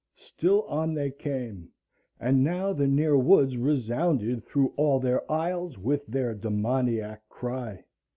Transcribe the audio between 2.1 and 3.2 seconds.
and now the near